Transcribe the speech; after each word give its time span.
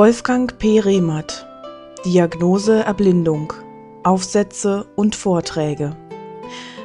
Wolfgang 0.00 0.56
P. 0.56 0.80
Rehmert 0.80 1.46
Diagnose 2.06 2.82
Erblindung. 2.82 3.52
Aufsätze 4.02 4.86
und 4.96 5.14
Vorträge. 5.14 5.94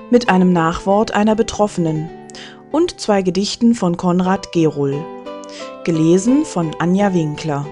Mit 0.09 0.27
einem 0.27 0.51
Nachwort 0.51 1.11
einer 1.13 1.33
Betroffenen. 1.33 2.09
Und 2.73 2.99
zwei 2.99 3.21
Gedichten 3.21 3.73
von 3.73 3.95
Konrad 3.95 4.51
Gerohl 4.51 5.01
gelesen 5.85 6.43
von 6.43 6.75
Anja 6.79 7.13
Winkler. 7.13 7.65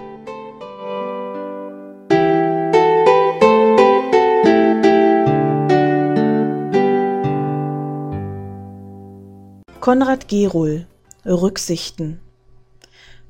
Konrad 9.82 10.30
Gerohl 10.30 10.88
Rücksichten 11.26 12.22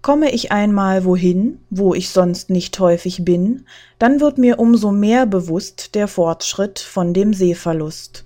Komme 0.04 0.32
ich 0.32 0.52
einmal 0.52 1.06
wohin, 1.06 1.60
wo 1.70 1.94
ich 1.94 2.10
sonst 2.10 2.50
nicht 2.50 2.78
häufig 2.78 3.24
bin, 3.24 3.66
dann 4.00 4.20
wird 4.20 4.38
mir 4.38 4.60
umso 4.60 4.92
mehr 4.92 5.26
bewusst 5.26 5.96
der 5.96 6.10
Fortschritt 6.10 6.80
von 6.80 7.14
dem 7.14 7.34
Sehverlust. 7.34 8.26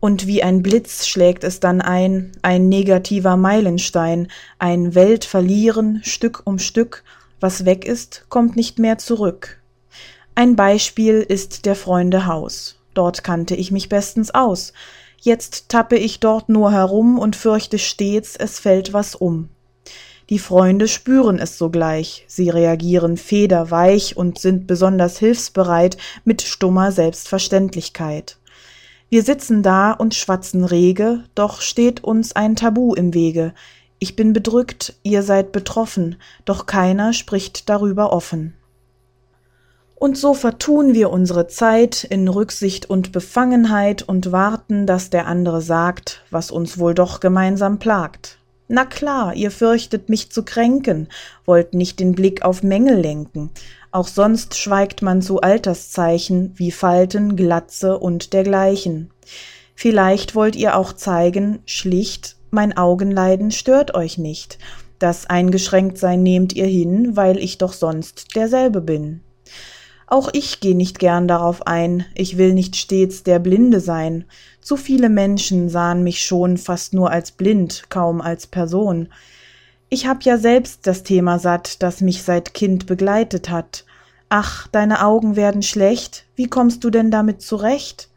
Und 0.00 0.26
wie 0.26 0.42
ein 0.42 0.62
Blitz 0.62 1.06
schlägt 1.06 1.44
es 1.44 1.60
dann 1.60 1.80
ein, 1.80 2.32
ein 2.42 2.68
negativer 2.68 3.38
Meilenstein, 3.38 4.28
ein 4.58 4.94
Weltverlieren 4.94 6.02
Stück 6.04 6.42
um 6.44 6.58
Stück, 6.58 7.04
was 7.40 7.64
weg 7.64 7.86
ist, 7.86 8.26
kommt 8.28 8.54
nicht 8.54 8.78
mehr 8.78 8.98
zurück. 8.98 9.62
Ein 10.34 10.56
Beispiel 10.56 11.24
ist 11.26 11.64
der 11.64 11.74
Freunde 11.74 12.26
Haus. 12.26 12.76
Dort 12.92 13.24
kannte 13.24 13.54
ich 13.56 13.70
mich 13.70 13.88
bestens 13.88 14.30
aus. 14.32 14.74
Jetzt 15.18 15.70
tappe 15.70 15.96
ich 15.96 16.20
dort 16.20 16.50
nur 16.50 16.70
herum 16.70 17.18
und 17.18 17.34
fürchte 17.34 17.78
stets, 17.78 18.36
es 18.36 18.58
fällt 18.58 18.92
was 18.92 19.14
um. 19.14 19.48
Die 20.32 20.38
Freunde 20.38 20.88
spüren 20.88 21.38
es 21.38 21.58
sogleich, 21.58 22.24
sie 22.26 22.48
reagieren 22.48 23.18
federweich 23.18 24.16
und 24.16 24.38
sind 24.38 24.66
besonders 24.66 25.18
hilfsbereit 25.18 25.98
mit 26.24 26.40
stummer 26.40 26.90
Selbstverständlichkeit. 26.90 28.38
Wir 29.10 29.24
sitzen 29.24 29.62
da 29.62 29.92
und 29.92 30.14
schwatzen 30.14 30.64
rege, 30.64 31.24
doch 31.34 31.60
steht 31.60 32.02
uns 32.02 32.34
ein 32.34 32.56
Tabu 32.56 32.94
im 32.94 33.12
Wege. 33.12 33.52
Ich 33.98 34.16
bin 34.16 34.32
bedrückt, 34.32 34.94
ihr 35.02 35.22
seid 35.22 35.52
betroffen, 35.52 36.16
doch 36.46 36.64
keiner 36.64 37.12
spricht 37.12 37.68
darüber 37.68 38.10
offen. 38.10 38.54
Und 39.96 40.16
so 40.16 40.32
vertun 40.32 40.94
wir 40.94 41.10
unsere 41.10 41.46
Zeit 41.46 42.04
in 42.04 42.26
Rücksicht 42.26 42.88
und 42.88 43.12
Befangenheit 43.12 44.00
und 44.00 44.32
warten, 44.32 44.86
dass 44.86 45.10
der 45.10 45.26
andere 45.26 45.60
sagt, 45.60 46.22
was 46.30 46.50
uns 46.50 46.78
wohl 46.78 46.94
doch 46.94 47.20
gemeinsam 47.20 47.78
plagt. 47.78 48.38
Na 48.68 48.84
klar, 48.84 49.34
ihr 49.34 49.50
fürchtet 49.50 50.08
mich 50.08 50.30
zu 50.30 50.44
kränken, 50.44 51.08
wollt 51.44 51.74
nicht 51.74 52.00
den 52.00 52.12
Blick 52.12 52.42
auf 52.42 52.62
Mängel 52.62 52.98
lenken. 53.00 53.50
Auch 53.90 54.08
sonst 54.08 54.56
schweigt 54.56 55.02
man 55.02 55.20
zu 55.20 55.40
Alterszeichen 55.40 56.52
wie 56.56 56.70
Falten, 56.70 57.36
Glatze 57.36 57.98
und 57.98 58.32
dergleichen. 58.32 59.10
Vielleicht 59.74 60.34
wollt 60.34 60.56
ihr 60.56 60.76
auch 60.76 60.92
zeigen, 60.92 61.58
schlicht, 61.66 62.36
mein 62.50 62.76
Augenleiden 62.76 63.50
stört 63.50 63.94
euch 63.94 64.16
nicht. 64.16 64.58
Das 64.98 65.26
Eingeschränktsein 65.26 66.22
nehmt 66.22 66.52
ihr 66.52 66.66
hin, 66.66 67.16
weil 67.16 67.38
ich 67.38 67.58
doch 67.58 67.72
sonst 67.72 68.36
derselbe 68.36 68.80
bin. 68.80 69.22
Auch 70.12 70.28
ich 70.34 70.60
geh 70.60 70.74
nicht 70.74 70.98
gern 70.98 71.26
darauf 71.26 71.66
ein, 71.66 72.04
ich 72.14 72.36
will 72.36 72.52
nicht 72.52 72.76
stets 72.76 73.22
der 73.22 73.38
Blinde 73.38 73.80
sein. 73.80 74.26
Zu 74.60 74.76
viele 74.76 75.08
Menschen 75.08 75.70
sahen 75.70 76.02
mich 76.02 76.22
schon 76.22 76.58
fast 76.58 76.92
nur 76.92 77.10
als 77.10 77.30
blind, 77.30 77.84
kaum 77.88 78.20
als 78.20 78.46
Person. 78.46 79.08
Ich 79.88 80.06
hab 80.06 80.22
ja 80.24 80.36
selbst 80.36 80.86
das 80.86 81.02
Thema 81.02 81.38
satt, 81.38 81.82
das 81.82 82.02
mich 82.02 82.24
seit 82.24 82.52
Kind 82.52 82.84
begleitet 82.84 83.48
hat. 83.48 83.86
Ach, 84.28 84.66
deine 84.66 85.02
Augen 85.02 85.34
werden 85.34 85.62
schlecht, 85.62 86.26
wie 86.36 86.46
kommst 86.46 86.84
du 86.84 86.90
denn 86.90 87.10
damit 87.10 87.40
zurecht? 87.40 88.10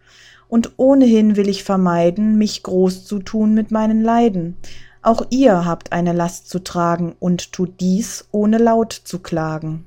Und 0.49 0.73
ohnehin 0.75 1.37
will 1.37 1.47
ich 1.47 1.63
vermeiden, 1.63 2.37
mich 2.37 2.61
groß 2.61 3.05
zu 3.05 3.19
tun 3.19 3.53
mit 3.53 3.71
meinen 3.71 4.01
Leiden. 4.01 4.57
Auch 5.01 5.27
ihr 5.29 5.63
habt 5.63 5.93
eine 5.93 6.11
Last 6.11 6.49
zu 6.49 6.61
tragen 6.61 7.15
und 7.19 7.53
tut 7.53 7.79
dies, 7.79 8.27
ohne 8.33 8.57
laut 8.57 8.91
zu 8.91 9.19
klagen. 9.19 9.85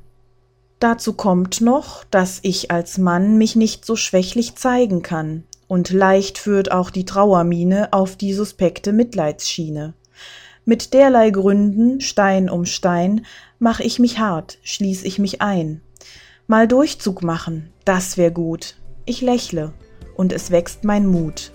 Dazu 0.79 1.13
kommt 1.13 1.61
noch, 1.61 2.05
dass 2.05 2.39
ich 2.43 2.71
als 2.71 2.99
Mann 2.99 3.37
mich 3.37 3.57
nicht 3.57 3.85
so 3.85 3.97
schwächlich 3.97 4.55
zeigen 4.55 5.03
kann, 5.03 5.43
und 5.67 5.91
leicht 5.91 6.39
führt 6.39 6.71
auch 6.71 6.91
die 6.91 7.05
Trauermiene 7.05 7.93
auf 7.93 8.17
die 8.17 8.33
suspekte 8.33 8.93
Mitleidsschiene. 8.93 9.95
Mit 10.65 10.95
derlei 10.95 11.31
Gründen, 11.31 12.01
Stein 12.01 12.49
um 12.49 12.65
Stein, 12.65 13.27
mach 13.59 13.81
ich 13.81 13.99
mich 13.99 14.19
hart, 14.19 14.59
schließ 14.63 15.03
ich 15.03 15.19
mich 15.19 15.43
ein. 15.43 15.81
Mal 16.47 16.69
Durchzug 16.69 17.23
machen, 17.23 17.73
das 17.85 18.17
wär 18.17 18.31
gut. 18.31 18.77
Ich 19.05 19.21
lächle, 19.21 19.73
und 20.17 20.33
es 20.33 20.51
wächst 20.51 20.85
mein 20.85 21.07
Mut. 21.07 21.51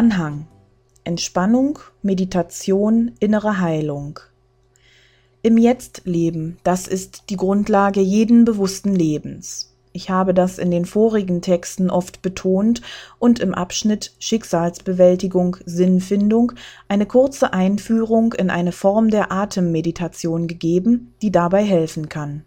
Anhang 0.00 0.46
Entspannung, 1.04 1.78
Meditation, 2.00 3.10
innere 3.20 3.60
Heilung. 3.60 4.18
Im 5.42 5.58
Jetzt 5.58 6.00
leben, 6.06 6.56
das 6.64 6.88
ist 6.88 7.24
die 7.28 7.36
Grundlage 7.36 8.00
jeden 8.00 8.46
bewussten 8.46 8.94
Lebens. 8.94 9.76
Ich 9.92 10.08
habe 10.08 10.32
das 10.32 10.56
in 10.56 10.70
den 10.70 10.86
vorigen 10.86 11.42
Texten 11.42 11.90
oft 11.90 12.22
betont 12.22 12.80
und 13.18 13.40
im 13.40 13.52
Abschnitt 13.52 14.14
Schicksalsbewältigung, 14.20 15.58
Sinnfindung 15.66 16.52
eine 16.88 17.04
kurze 17.04 17.52
Einführung 17.52 18.32
in 18.32 18.48
eine 18.48 18.72
Form 18.72 19.10
der 19.10 19.30
Atemmeditation 19.30 20.46
gegeben, 20.46 21.12
die 21.20 21.30
dabei 21.30 21.62
helfen 21.62 22.08
kann. 22.08 22.46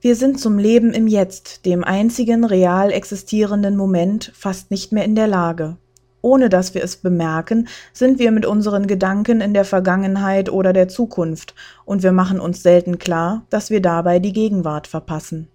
Wir 0.00 0.16
sind 0.16 0.40
zum 0.40 0.58
Leben 0.58 0.92
im 0.92 1.06
Jetzt, 1.06 1.64
dem 1.66 1.84
einzigen 1.84 2.42
real 2.42 2.90
existierenden 2.90 3.76
Moment, 3.76 4.32
fast 4.34 4.72
nicht 4.72 4.90
mehr 4.90 5.04
in 5.04 5.14
der 5.14 5.28
Lage. 5.28 5.76
Ohne 6.26 6.48
dass 6.48 6.74
wir 6.74 6.82
es 6.82 6.96
bemerken, 6.96 7.68
sind 7.92 8.18
wir 8.18 8.32
mit 8.32 8.46
unseren 8.46 8.88
Gedanken 8.88 9.40
in 9.40 9.54
der 9.54 9.64
Vergangenheit 9.64 10.50
oder 10.50 10.72
der 10.72 10.88
Zukunft, 10.88 11.54
und 11.84 12.02
wir 12.02 12.10
machen 12.10 12.40
uns 12.40 12.64
selten 12.64 12.98
klar, 12.98 13.46
dass 13.48 13.70
wir 13.70 13.80
dabei 13.80 14.18
die 14.18 14.32
Gegenwart 14.32 14.88
verpassen. 14.88 15.46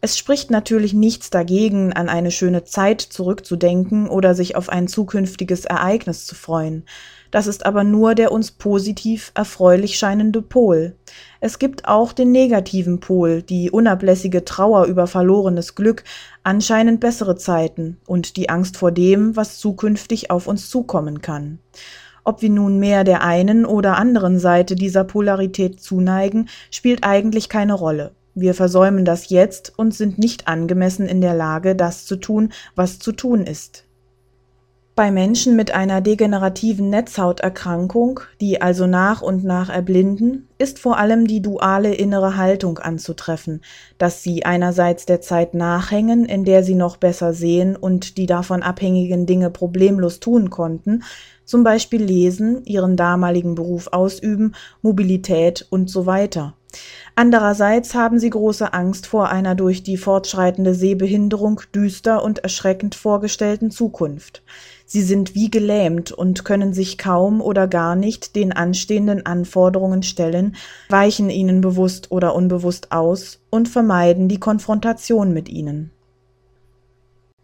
Es 0.00 0.16
spricht 0.16 0.52
natürlich 0.52 0.94
nichts 0.94 1.30
dagegen, 1.30 1.92
an 1.92 2.08
eine 2.08 2.30
schöne 2.30 2.62
Zeit 2.62 3.00
zurückzudenken 3.00 4.08
oder 4.08 4.36
sich 4.36 4.54
auf 4.54 4.68
ein 4.68 4.86
zukünftiges 4.86 5.64
Ereignis 5.64 6.26
zu 6.26 6.36
freuen. 6.36 6.84
Das 7.30 7.46
ist 7.46 7.66
aber 7.66 7.84
nur 7.84 8.14
der 8.14 8.32
uns 8.32 8.50
positiv 8.50 9.32
erfreulich 9.34 9.98
scheinende 9.98 10.40
Pol. 10.40 10.96
Es 11.40 11.58
gibt 11.58 11.86
auch 11.86 12.12
den 12.12 12.32
negativen 12.32 13.00
Pol, 13.00 13.42
die 13.42 13.70
unablässige 13.70 14.44
Trauer 14.44 14.86
über 14.86 15.06
verlorenes 15.06 15.74
Glück, 15.74 16.04
anscheinend 16.42 17.00
bessere 17.00 17.36
Zeiten 17.36 17.98
und 18.06 18.36
die 18.36 18.48
Angst 18.48 18.76
vor 18.76 18.92
dem, 18.92 19.36
was 19.36 19.58
zukünftig 19.58 20.30
auf 20.30 20.46
uns 20.46 20.70
zukommen 20.70 21.20
kann. 21.20 21.58
Ob 22.24 22.42
wir 22.42 22.50
nun 22.50 22.78
mehr 22.78 23.04
der 23.04 23.22
einen 23.22 23.64
oder 23.64 23.96
anderen 23.96 24.38
Seite 24.38 24.74
dieser 24.74 25.04
Polarität 25.04 25.80
zuneigen, 25.80 26.48
spielt 26.70 27.04
eigentlich 27.04 27.48
keine 27.48 27.74
Rolle. 27.74 28.12
Wir 28.34 28.54
versäumen 28.54 29.04
das 29.04 29.30
jetzt 29.30 29.72
und 29.76 29.94
sind 29.94 30.18
nicht 30.18 30.46
angemessen 30.46 31.06
in 31.06 31.20
der 31.20 31.34
Lage, 31.34 31.74
das 31.74 32.06
zu 32.06 32.16
tun, 32.16 32.52
was 32.74 32.98
zu 32.98 33.12
tun 33.12 33.44
ist. 33.44 33.87
Bei 34.98 35.12
Menschen 35.12 35.54
mit 35.54 35.70
einer 35.70 36.00
degenerativen 36.00 36.90
Netzhauterkrankung, 36.90 38.18
die 38.40 38.60
also 38.60 38.88
nach 38.88 39.22
und 39.22 39.44
nach 39.44 39.68
erblinden, 39.68 40.48
ist 40.58 40.80
vor 40.80 40.98
allem 40.98 41.28
die 41.28 41.40
duale 41.40 41.94
innere 41.94 42.36
Haltung 42.36 42.80
anzutreffen, 42.80 43.60
dass 43.98 44.24
sie 44.24 44.44
einerseits 44.44 45.06
der 45.06 45.20
Zeit 45.20 45.54
nachhängen, 45.54 46.24
in 46.24 46.44
der 46.44 46.64
sie 46.64 46.74
noch 46.74 46.96
besser 46.96 47.32
sehen 47.32 47.76
und 47.76 48.16
die 48.16 48.26
davon 48.26 48.64
abhängigen 48.64 49.24
Dinge 49.24 49.50
problemlos 49.50 50.18
tun 50.18 50.50
konnten, 50.50 51.04
zum 51.44 51.62
Beispiel 51.62 52.02
lesen, 52.02 52.64
ihren 52.64 52.96
damaligen 52.96 53.54
Beruf 53.54 53.86
ausüben, 53.92 54.56
Mobilität 54.82 55.64
und 55.70 55.88
so 55.88 56.06
weiter, 56.06 56.54
Andererseits 57.14 57.94
haben 57.94 58.20
sie 58.20 58.30
große 58.30 58.72
Angst 58.72 59.06
vor 59.06 59.30
einer 59.30 59.54
durch 59.54 59.82
die 59.82 59.96
fortschreitende 59.96 60.74
Sehbehinderung 60.74 61.60
düster 61.74 62.22
und 62.22 62.38
erschreckend 62.38 62.94
vorgestellten 62.94 63.70
Zukunft. 63.70 64.42
Sie 64.86 65.02
sind 65.02 65.34
wie 65.34 65.50
gelähmt 65.50 66.12
und 66.12 66.46
können 66.46 66.72
sich 66.72 66.96
kaum 66.96 67.42
oder 67.42 67.68
gar 67.68 67.94
nicht 67.94 68.36
den 68.36 68.52
anstehenden 68.52 69.26
Anforderungen 69.26 70.02
stellen, 70.02 70.56
weichen 70.88 71.28
ihnen 71.28 71.60
bewusst 71.60 72.10
oder 72.10 72.34
unbewusst 72.34 72.90
aus 72.90 73.40
und 73.50 73.68
vermeiden 73.68 74.28
die 74.28 74.40
Konfrontation 74.40 75.34
mit 75.34 75.50
ihnen. 75.50 75.90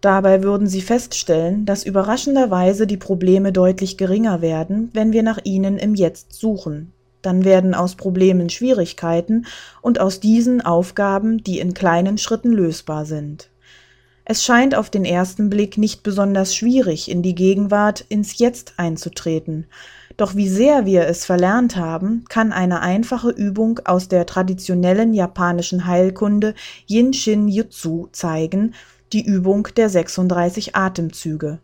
Dabei 0.00 0.42
würden 0.42 0.68
sie 0.68 0.80
feststellen, 0.80 1.66
dass 1.66 1.84
überraschenderweise 1.84 2.86
die 2.86 2.96
Probleme 2.96 3.52
deutlich 3.52 3.98
geringer 3.98 4.40
werden, 4.40 4.88
wenn 4.94 5.12
wir 5.12 5.22
nach 5.22 5.40
ihnen 5.44 5.78
im 5.78 5.94
Jetzt 5.94 6.32
suchen. 6.32 6.93
Dann 7.24 7.44
werden 7.44 7.74
aus 7.74 7.94
Problemen 7.94 8.50
Schwierigkeiten 8.50 9.46
und 9.80 9.98
aus 9.98 10.20
diesen 10.20 10.60
Aufgaben, 10.60 11.42
die 11.42 11.58
in 11.58 11.72
kleinen 11.72 12.18
Schritten 12.18 12.52
lösbar 12.52 13.06
sind. 13.06 13.48
Es 14.26 14.44
scheint 14.44 14.74
auf 14.74 14.90
den 14.90 15.06
ersten 15.06 15.48
Blick 15.48 15.78
nicht 15.78 16.02
besonders 16.02 16.54
schwierig, 16.54 17.10
in 17.10 17.22
die 17.22 17.34
Gegenwart, 17.34 18.04
ins 18.08 18.38
Jetzt 18.38 18.74
einzutreten. 18.76 19.66
Doch 20.18 20.34
wie 20.34 20.48
sehr 20.48 20.84
wir 20.84 21.06
es 21.06 21.24
verlernt 21.24 21.76
haben, 21.76 22.24
kann 22.28 22.52
eine 22.52 22.80
einfache 22.80 23.30
Übung 23.30 23.80
aus 23.86 24.08
der 24.08 24.26
traditionellen 24.26 25.14
japanischen 25.14 25.86
Heilkunde 25.86 26.54
Yin-Shin 26.86 27.48
Jutsu 27.48 28.08
zeigen, 28.12 28.74
die 29.14 29.24
Übung 29.24 29.68
der 29.76 29.88
36 29.88 30.76
Atemzüge. 30.76 31.58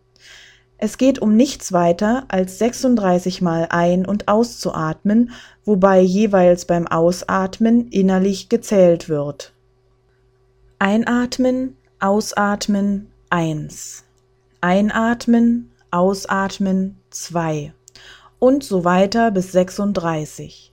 Es 0.82 0.97
geht 0.97 1.19
um 1.19 1.37
nichts 1.37 1.73
weiter 1.75 2.25
als 2.29 2.59
36 2.59 3.43
Mal 3.43 3.67
ein- 3.69 4.06
und 4.06 4.29
auszuatmen, 4.29 5.32
wobei 5.67 6.00
jeweils 6.00 6.65
beim 6.65 6.87
Ausatmen 6.87 7.88
innerlich 7.88 8.49
gezählt 8.49 9.11
wird. 9.11 9.53
Einatmen, 10.79 11.77
Ausatmen 11.99 13.11
eins, 13.29 14.05
Einatmen, 14.62 15.71
Ausatmen 15.91 16.99
zwei 17.11 17.75
und 18.38 18.65
so 18.65 18.83
weiter 18.83 19.33
bis 19.33 19.53
36. 19.53 20.69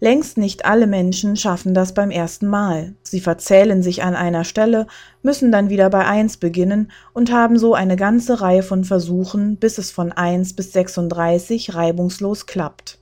Längst 0.00 0.38
nicht 0.38 0.64
alle 0.64 0.86
Menschen 0.86 1.34
schaffen 1.34 1.74
das 1.74 1.92
beim 1.92 2.12
ersten 2.12 2.46
Mal. 2.46 2.94
Sie 3.02 3.20
verzählen 3.20 3.82
sich 3.82 4.04
an 4.04 4.14
einer 4.14 4.44
Stelle, 4.44 4.86
müssen 5.22 5.50
dann 5.50 5.70
wieder 5.70 5.90
bei 5.90 6.06
eins 6.06 6.36
beginnen 6.36 6.92
und 7.14 7.32
haben 7.32 7.58
so 7.58 7.74
eine 7.74 7.96
ganze 7.96 8.40
Reihe 8.40 8.62
von 8.62 8.84
Versuchen, 8.84 9.56
bis 9.56 9.76
es 9.76 9.90
von 9.90 10.12
eins 10.12 10.54
bis 10.54 10.72
36 10.72 11.74
reibungslos 11.74 12.46
klappt. 12.46 13.00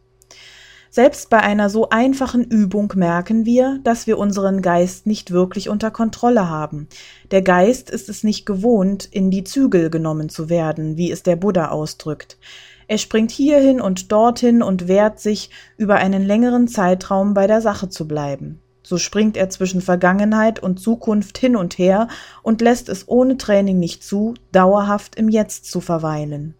Selbst 0.88 1.28
bei 1.28 1.40
einer 1.40 1.69
so 1.69 1.90
einfachen 1.90 2.43
Übung 2.43 2.90
merken 2.96 3.44
wir, 3.44 3.78
dass 3.84 4.06
wir 4.06 4.16
unseren 4.16 4.62
Geist 4.62 5.06
nicht 5.06 5.31
wirklich 5.31 5.69
unter 5.69 5.90
Kontrolle 5.90 6.48
haben. 6.48 6.88
Der 7.31 7.43
Geist 7.43 7.90
ist 7.90 8.08
es 8.08 8.25
nicht 8.25 8.46
gewohnt, 8.46 9.04
in 9.04 9.31
die 9.31 9.44
Zügel 9.44 9.90
genommen 9.90 10.31
zu 10.31 10.48
werden, 10.48 10.96
wie 10.96 11.10
es 11.10 11.22
der 11.22 11.37
Buddha 11.37 11.69
ausdrückt. 11.69 12.38
Er 12.88 12.98
springt 12.98 13.30
hierhin 13.30 13.80
und 13.80 14.12
dorthin 14.12 14.62
und 14.62 14.88
wehrt 14.88 15.18
sich, 15.18 15.50
über 15.76 15.96
einen 15.96 16.24
längeren 16.24 16.68
Zeitraum 16.68 17.34
bei 17.34 17.46
der 17.46 17.60
Sache 17.60 17.88
zu 17.88 18.06
bleiben. 18.06 18.60
So 18.82 18.98
springt 18.98 19.36
er 19.36 19.50
zwischen 19.50 19.80
Vergangenheit 19.80 20.62
und 20.62 20.78
Zukunft 20.78 21.38
hin 21.38 21.56
und 21.56 21.76
her 21.76 22.06
und 22.44 22.60
lässt 22.60 22.88
es 22.88 23.08
ohne 23.08 23.36
Training 23.36 23.80
nicht 23.80 24.04
zu, 24.04 24.34
dauerhaft 24.52 25.16
im 25.16 25.28
Jetzt 25.28 25.68
zu 25.68 25.80
verweilen. 25.80 26.54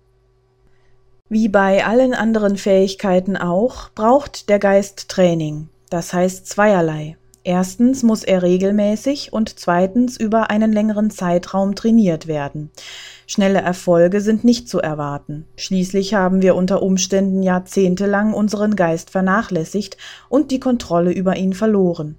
Wie 1.28 1.49
bei 1.49 1.87
allen 1.87 2.14
anderen 2.14 2.56
Fähigkeiten 2.56 3.37
auch, 3.37 3.90
braucht 3.90 4.49
der 4.49 4.58
Geist 4.58 5.08
Training, 5.08 5.69
das 5.88 6.12
heißt 6.12 6.49
zweierlei. 6.49 7.17
Erstens 7.47 8.03
muss 8.03 8.25
er 8.25 8.43
regelmäßig 8.43 9.33
und 9.33 9.61
zweitens 9.61 10.17
über 10.17 10.51
einen 10.51 10.73
längeren 10.73 11.11
Zeitraum 11.11 11.77
trainiert 11.77 12.27
werden. 12.27 12.73
Schnelle 13.29 13.61
Erfolge 13.61 14.21
sind 14.21 14.43
nicht 14.43 14.69
zu 14.69 14.81
erwarten. 14.81 15.45
Schließlich 15.55 16.15
haben 16.15 16.43
wir 16.43 16.57
unter 16.57 16.83
Umständen 16.83 17.45
jahrzehntelang 17.45 18.35
unseren 18.35 18.75
Geist 18.75 19.11
vernachlässigt 19.11 19.97
und 20.29 20.51
die 20.51 20.59
Kontrolle 20.59 21.13
über 21.13 21.37
ihn 21.37 21.53
verloren. 21.53 22.17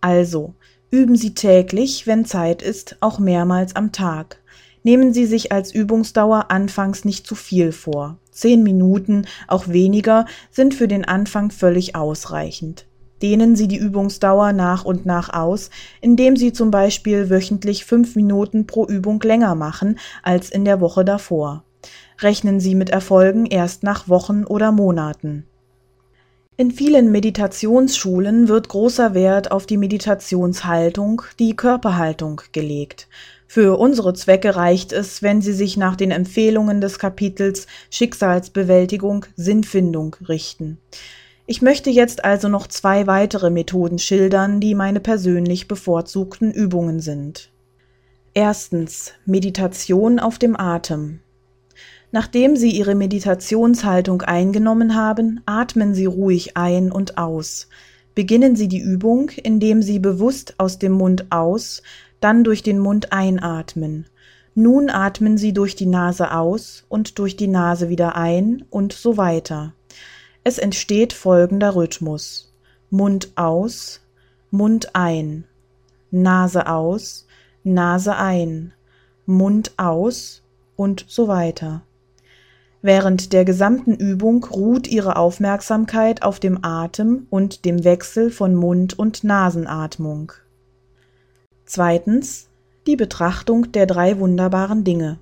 Also, 0.00 0.54
üben 0.90 1.14
Sie 1.14 1.32
täglich, 1.32 2.08
wenn 2.08 2.24
Zeit 2.24 2.60
ist, 2.60 2.96
auch 2.98 3.20
mehrmals 3.20 3.76
am 3.76 3.92
Tag. 3.92 4.42
Nehmen 4.82 5.12
Sie 5.12 5.26
sich 5.26 5.52
als 5.52 5.72
Übungsdauer 5.72 6.50
anfangs 6.50 7.04
nicht 7.04 7.24
zu 7.24 7.36
viel 7.36 7.70
vor. 7.70 8.18
Zehn 8.32 8.64
Minuten, 8.64 9.26
auch 9.46 9.68
weniger, 9.68 10.26
sind 10.50 10.74
für 10.74 10.88
den 10.88 11.04
Anfang 11.04 11.52
völlig 11.52 11.94
ausreichend. 11.94 12.84
Dehnen 13.22 13.56
Sie 13.56 13.68
die 13.68 13.78
Übungsdauer 13.78 14.52
nach 14.52 14.84
und 14.84 15.06
nach 15.06 15.32
aus, 15.32 15.70
indem 16.00 16.36
Sie 16.36 16.52
zum 16.52 16.70
Beispiel 16.70 17.30
wöchentlich 17.30 17.84
fünf 17.84 18.16
Minuten 18.16 18.66
pro 18.66 18.86
Übung 18.86 19.20
länger 19.22 19.54
machen 19.54 19.98
als 20.22 20.50
in 20.50 20.64
der 20.64 20.80
Woche 20.80 21.04
davor. 21.04 21.64
Rechnen 22.20 22.60
Sie 22.60 22.74
mit 22.74 22.90
Erfolgen 22.90 23.46
erst 23.46 23.82
nach 23.82 24.08
Wochen 24.08 24.44
oder 24.44 24.72
Monaten. 24.72 25.46
In 26.58 26.70
vielen 26.70 27.12
Meditationsschulen 27.12 28.48
wird 28.48 28.68
großer 28.68 29.12
Wert 29.12 29.50
auf 29.50 29.66
die 29.66 29.76
Meditationshaltung, 29.76 31.20
die 31.38 31.54
Körperhaltung 31.54 32.40
gelegt. 32.52 33.08
Für 33.46 33.78
unsere 33.78 34.14
Zwecke 34.14 34.56
reicht 34.56 34.92
es, 34.92 35.22
wenn 35.22 35.42
Sie 35.42 35.52
sich 35.52 35.76
nach 35.76 35.96
den 35.96 36.10
Empfehlungen 36.10 36.80
des 36.80 36.98
Kapitels 36.98 37.66
Schicksalsbewältigung, 37.90 39.26
Sinnfindung 39.36 40.16
richten. 40.26 40.78
Ich 41.48 41.62
möchte 41.62 41.90
jetzt 41.90 42.24
also 42.24 42.48
noch 42.48 42.66
zwei 42.66 43.06
weitere 43.06 43.50
Methoden 43.50 44.00
schildern, 44.00 44.58
die 44.58 44.74
meine 44.74 44.98
persönlich 44.98 45.68
bevorzugten 45.68 46.50
Übungen 46.50 46.98
sind. 46.98 47.52
Erstens 48.34 49.12
Meditation 49.24 50.18
auf 50.18 50.38
dem 50.38 50.58
Atem. 50.58 51.20
Nachdem 52.10 52.56
Sie 52.56 52.70
Ihre 52.70 52.96
Meditationshaltung 52.96 54.22
eingenommen 54.22 54.96
haben, 54.96 55.40
atmen 55.46 55.94
Sie 55.94 56.06
ruhig 56.06 56.56
ein 56.56 56.90
und 56.90 57.16
aus. 57.16 57.68
Beginnen 58.16 58.56
Sie 58.56 58.66
die 58.66 58.80
Übung, 58.80 59.30
indem 59.30 59.82
Sie 59.82 60.00
bewusst 60.00 60.54
aus 60.58 60.80
dem 60.80 60.92
Mund 60.92 61.26
aus 61.30 61.82
dann 62.20 62.42
durch 62.42 62.64
den 62.64 62.80
Mund 62.80 63.12
einatmen. 63.12 64.06
Nun 64.56 64.90
atmen 64.90 65.38
Sie 65.38 65.52
durch 65.52 65.76
die 65.76 65.86
Nase 65.86 66.32
aus 66.32 66.84
und 66.88 67.20
durch 67.20 67.36
die 67.36 67.46
Nase 67.46 67.88
wieder 67.88 68.16
ein 68.16 68.64
und 68.70 68.92
so 68.92 69.16
weiter. 69.16 69.75
Es 70.48 70.58
entsteht 70.58 71.12
folgender 71.12 71.74
Rhythmus. 71.74 72.54
Mund 72.88 73.32
aus, 73.34 74.00
Mund 74.52 74.94
ein, 74.94 75.42
Nase 76.12 76.68
aus, 76.68 77.26
Nase 77.64 78.14
ein, 78.14 78.72
Mund 79.24 79.72
aus 79.76 80.44
und 80.76 81.04
so 81.08 81.26
weiter. 81.26 81.82
Während 82.80 83.32
der 83.32 83.44
gesamten 83.44 83.96
Übung 83.96 84.44
ruht 84.44 84.86
Ihre 84.86 85.16
Aufmerksamkeit 85.16 86.22
auf 86.22 86.38
dem 86.38 86.64
Atem 86.64 87.26
und 87.28 87.64
dem 87.64 87.82
Wechsel 87.82 88.30
von 88.30 88.54
Mund- 88.54 88.96
und 88.96 89.24
Nasenatmung. 89.24 90.30
Zweitens 91.64 92.46
die 92.86 92.94
Betrachtung 92.94 93.72
der 93.72 93.86
drei 93.86 94.20
wunderbaren 94.20 94.84
Dinge. 94.84 95.18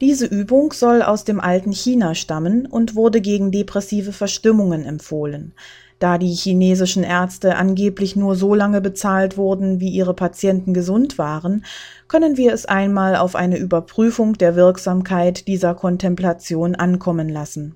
Diese 0.00 0.26
Übung 0.26 0.72
soll 0.72 1.02
aus 1.02 1.24
dem 1.24 1.40
alten 1.40 1.72
China 1.72 2.14
stammen 2.14 2.66
und 2.66 2.94
wurde 2.94 3.20
gegen 3.20 3.50
depressive 3.50 4.12
Verstimmungen 4.12 4.84
empfohlen. 4.84 5.52
Da 5.98 6.18
die 6.18 6.32
chinesischen 6.32 7.02
Ärzte 7.02 7.56
angeblich 7.56 8.14
nur 8.14 8.36
so 8.36 8.54
lange 8.54 8.80
bezahlt 8.80 9.36
wurden, 9.36 9.80
wie 9.80 9.88
ihre 9.88 10.14
Patienten 10.14 10.72
gesund 10.72 11.18
waren, 11.18 11.64
können 12.06 12.36
wir 12.36 12.52
es 12.52 12.66
einmal 12.66 13.16
auf 13.16 13.34
eine 13.34 13.58
Überprüfung 13.58 14.34
der 14.34 14.54
Wirksamkeit 14.54 15.48
dieser 15.48 15.74
Kontemplation 15.74 16.76
ankommen 16.76 17.28
lassen. 17.28 17.74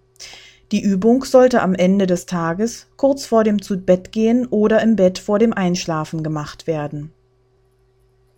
Die 0.70 0.80
Übung 0.80 1.24
sollte 1.24 1.60
am 1.60 1.74
Ende 1.74 2.06
des 2.06 2.26
Tages, 2.26 2.86
kurz 2.96 3.26
vor 3.26 3.42
dem 3.42 3.60
Zubettgehen 3.60 4.46
oder 4.46 4.80
im 4.80 4.94
Bett 4.94 5.18
vor 5.18 5.40
dem 5.40 5.52
Einschlafen 5.52 6.22
gemacht 6.22 6.68
werden. 6.68 7.12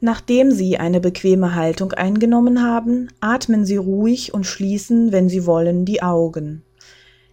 Nachdem 0.04 0.50
Sie 0.50 0.76
eine 0.76 1.00
bequeme 1.00 1.54
Haltung 1.54 1.92
eingenommen 1.92 2.62
haben, 2.62 3.08
atmen 3.20 3.64
Sie 3.64 3.78
ruhig 3.78 4.34
und 4.34 4.44
schließen, 4.44 5.12
wenn 5.12 5.30
Sie 5.30 5.46
wollen, 5.46 5.87
die 5.87 6.02
Augen. 6.02 6.62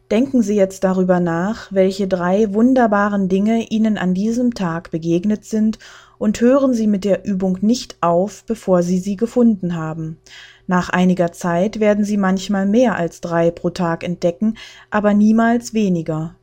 Denken 0.10 0.42
Sie 0.42 0.56
jetzt 0.56 0.86
darüber 0.86 1.20
nach, 1.20 1.70
welche 1.74 2.08
drei 2.08 2.54
wunderbaren 2.54 3.28
Dinge 3.28 3.66
Ihnen 3.70 3.98
an 3.98 4.14
diesem 4.14 4.54
Tag 4.54 4.90
begegnet 4.90 5.44
sind 5.44 5.80
und 6.18 6.40
hören 6.40 6.74
Sie 6.74 6.88
mit 6.88 7.04
der 7.04 7.26
Übung 7.26 7.58
nicht 7.60 7.98
auf, 8.00 8.46
bevor 8.46 8.84
Sie 8.84 9.00
sie 9.00 9.18
gefunden 9.18 9.76
haben. 9.76 10.18
Nach 10.66 10.88
einiger 10.88 11.34
Zeit 11.34 11.82
werden 11.82 12.06
Sie 12.06 12.16
manchmal 12.16 12.68
mehr 12.68 12.96
als 12.96 13.20
drei 13.20 13.52
pro 13.52 13.72
Tag 13.72 14.06
entdecken, 14.06 14.56
aber 14.90 15.14
niemals 15.14 15.74
weniger. 15.74 16.38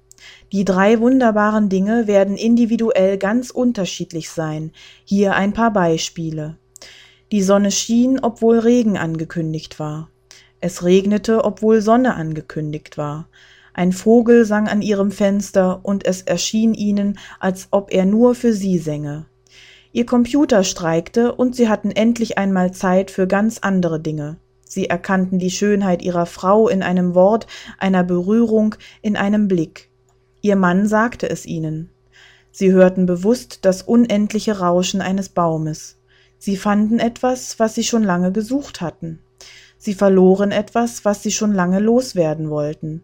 Die 0.53 0.65
drei 0.65 1.01
wunderbaren 1.01 1.69
Dinge 1.69 2.07
werden 2.07 2.37
individuell 2.37 3.19
ganz 3.19 3.51
unterschiedlich 3.51 4.31
sein. 4.31 4.73
Hier 5.05 5.35
ein 5.35 5.53
paar 5.53 5.73
Beispiele. 5.73 6.57
Die 7.31 7.43
Sonne 7.43 7.71
schien, 7.71 8.19
obwohl 8.21 8.59
Regen 8.59 8.97
angekündigt 8.97 9.79
war. 9.79 10.09
Es 10.61 10.83
regnete, 10.83 11.45
obwohl 11.45 11.83
Sonne 11.83 12.15
angekündigt 12.15 12.97
war. 12.97 13.29
Ein 13.75 13.93
Vogel 13.93 14.45
sang 14.45 14.67
an 14.67 14.83
ihrem 14.83 15.11
Fenster, 15.11 15.81
und 15.83 16.05
es 16.05 16.23
erschien 16.23 16.75
ihnen, 16.75 17.19
als 17.39 17.69
ob 17.71 17.93
er 17.93 18.07
nur 18.07 18.35
für 18.35 18.53
sie 18.53 18.79
sänge. 18.79 19.27
Ihr 19.93 20.07
Computer 20.07 20.65
streikte, 20.65 21.35
und 21.35 21.55
sie 21.55 21.69
hatten 21.69 21.91
endlich 21.91 22.39
einmal 22.39 22.73
Zeit 22.73 23.11
für 23.11 23.27
ganz 23.27 23.59
andere 23.59 24.01
Dinge. 24.01 24.39
Sie 24.65 24.87
erkannten 24.87 25.39
die 25.39 25.51
Schönheit 25.51 26.03
ihrer 26.03 26.27
Frau 26.27 26.69
in 26.69 26.83
einem 26.83 27.15
Wort, 27.15 27.47
einer 27.79 28.05
Berührung, 28.05 28.75
in 29.01 29.17
einem 29.17 29.49
Blick. 29.49 29.89
Ihr 30.41 30.57
Mann 30.57 30.87
sagte 30.87 31.29
es 31.29 31.47
ihnen. 31.47 31.91
Sie 32.51 32.73
hörten 32.73 33.07
bewusst 33.07 33.61
das 33.63 33.83
unendliche 33.83 34.59
Rauschen 34.59 35.01
eines 35.01 35.29
Baumes. 35.29 35.99
Sie 36.39 36.57
fanden 36.57 36.99
etwas, 36.99 37.59
was 37.59 37.75
sie 37.75 37.85
schon 37.85 38.05
lange 38.05 38.33
gesucht 38.33 38.81
hatten. 38.81 39.21
Sie 39.77 39.95
verloren 39.95 40.51
etwas, 40.51 41.05
was 41.05 41.23
sie 41.23 41.31
schon 41.31 41.53
lange 41.53 41.79
loswerden 41.79 42.51
wollten. 42.51 43.03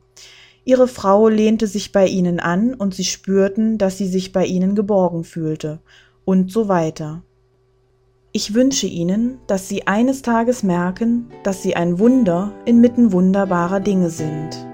Ihre 0.64 0.88
Frau 0.88 1.28
lehnte 1.28 1.66
sich 1.66 1.92
bei 1.92 2.06
ihnen 2.06 2.40
an, 2.40 2.74
und 2.74 2.94
sie 2.94 3.04
spürten, 3.04 3.78
dass 3.78 3.98
sie 3.98 4.08
sich 4.08 4.32
bei 4.32 4.46
ihnen 4.46 4.74
geborgen 4.74 5.24
fühlte, 5.24 5.80
und 6.24 6.50
so 6.50 6.68
weiter. 6.68 7.22
Ich 8.36 8.52
wünsche 8.52 8.88
Ihnen, 8.88 9.38
dass 9.46 9.68
Sie 9.68 9.86
eines 9.86 10.22
Tages 10.22 10.64
merken, 10.64 11.28
dass 11.44 11.62
Sie 11.62 11.76
ein 11.76 12.00
Wunder 12.00 12.50
inmitten 12.64 13.12
wunderbarer 13.12 13.78
Dinge 13.78 14.10
sind. 14.10 14.73